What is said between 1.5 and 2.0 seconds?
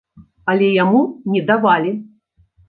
давалі.